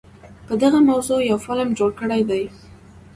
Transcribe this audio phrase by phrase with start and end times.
[0.45, 2.41] په دغه موضوع يو فلم جوړ کړے دے